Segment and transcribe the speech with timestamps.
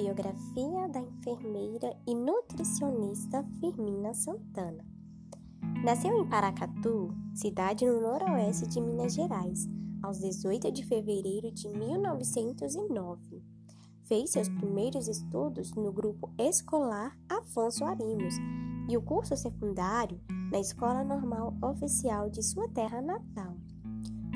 [0.00, 4.82] biografia da enfermeira e nutricionista Firmina Santana.
[5.84, 9.68] Nasceu em Paracatu, cidade no noroeste de Minas Gerais,
[10.02, 13.42] aos 18 de fevereiro de 1909.
[14.04, 18.34] Fez seus primeiros estudos no grupo escolar Afonso Arinos
[18.88, 20.18] e o curso secundário
[20.50, 23.54] na Escola Normal Oficial de sua terra natal.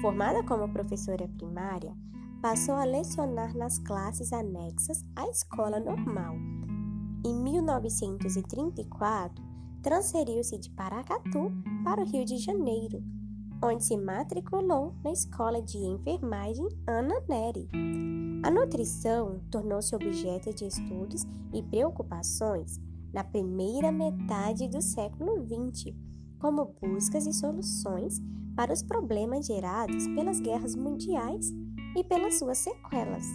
[0.02, 1.96] Formada como professora primária,
[2.44, 6.34] passou a lecionar nas classes anexas à escola normal.
[7.24, 9.42] Em 1934,
[9.82, 11.50] transferiu-se de Paracatu
[11.82, 13.02] para o Rio de Janeiro,
[13.64, 17.66] onde se matriculou na Escola de Enfermagem Ana Neri.
[18.42, 22.78] A nutrição tornou-se objeto de estudos e preocupações
[23.10, 25.94] na primeira metade do século XX,
[26.38, 28.20] como buscas e soluções
[28.54, 31.50] para os problemas gerados pelas guerras mundiais
[31.96, 33.26] e pelas suas sequelas.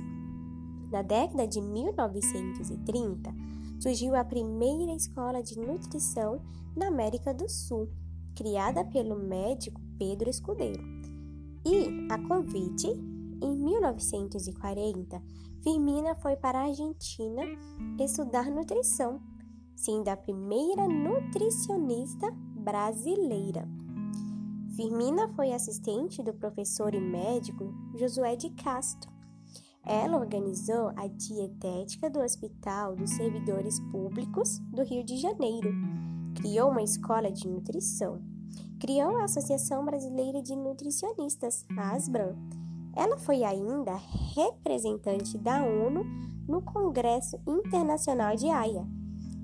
[0.91, 3.33] Na década de 1930,
[3.79, 6.41] surgiu a primeira escola de nutrição
[6.75, 7.89] na América do Sul,
[8.35, 10.83] criada pelo médico Pedro Escudeiro.
[11.65, 12.87] E, a convite,
[13.41, 15.21] em 1940,
[15.61, 17.43] Firmina foi para a Argentina
[17.99, 19.21] estudar nutrição,
[19.75, 23.67] sendo a primeira nutricionista brasileira.
[24.79, 29.11] Firmina foi assistente do professor e médico Josué de Castro.
[29.85, 35.69] Ela organizou a dietética do Hospital dos Servidores Públicos do Rio de Janeiro.
[36.33, 38.21] Criou uma escola de nutrição.
[38.79, 42.37] Criou a Associação Brasileira de Nutricionistas, a ASBRAN.
[42.95, 43.99] Ela foi ainda
[44.33, 46.05] representante da ONU
[46.47, 48.87] no Congresso Internacional de Haia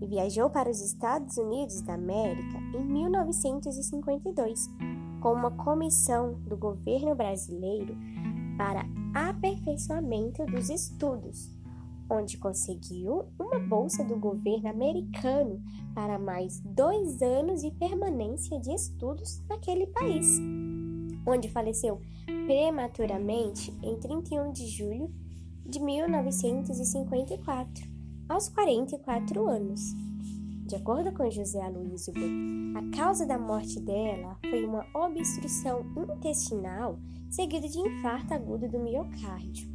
[0.02, 4.70] e viajou para os Estados Unidos da América em 1952
[5.26, 7.98] com uma comissão do governo brasileiro
[8.60, 11.50] para aperfeiçoamento dos estudos,
[12.08, 15.60] onde conseguiu uma bolsa do governo americano
[15.96, 20.40] para mais dois anos de permanência de estudos naquele país,
[21.26, 22.00] onde faleceu
[22.46, 25.12] prematuramente em 31 de julho
[25.66, 27.84] de 1954,
[28.30, 29.96] aos 44 anos.
[30.66, 32.12] De acordo com José Aloysio
[32.76, 36.98] a causa da morte dela foi uma obstrução intestinal
[37.30, 39.70] seguida de infarto agudo do miocárdio.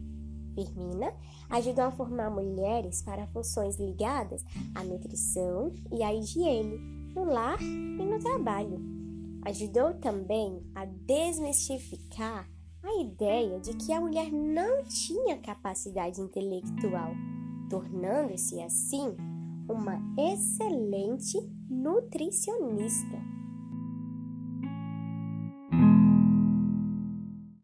[0.52, 1.14] Firmina
[1.48, 6.76] ajudou a formar mulheres para funções ligadas à nutrição e à higiene
[7.14, 8.80] no lar e no trabalho.
[9.46, 12.50] Ajudou também a desmistificar
[12.82, 17.12] a ideia de que a mulher não tinha capacidade intelectual,
[17.70, 19.14] tornando-se assim
[19.68, 21.38] uma excelente
[21.68, 23.39] nutricionista.